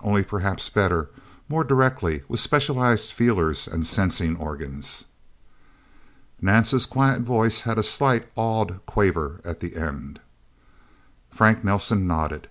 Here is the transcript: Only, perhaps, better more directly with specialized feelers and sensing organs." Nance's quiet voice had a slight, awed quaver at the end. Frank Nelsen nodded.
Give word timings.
Only, 0.00 0.24
perhaps, 0.24 0.68
better 0.70 1.08
more 1.48 1.62
directly 1.62 2.24
with 2.26 2.40
specialized 2.40 3.12
feelers 3.12 3.68
and 3.68 3.86
sensing 3.86 4.34
organs." 4.36 5.04
Nance's 6.42 6.84
quiet 6.84 7.20
voice 7.22 7.60
had 7.60 7.78
a 7.78 7.84
slight, 7.84 8.28
awed 8.34 8.84
quaver 8.86 9.40
at 9.44 9.60
the 9.60 9.76
end. 9.76 10.18
Frank 11.30 11.62
Nelsen 11.62 12.08
nodded. 12.08 12.48